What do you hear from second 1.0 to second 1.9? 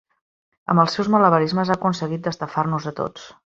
malabarismes ha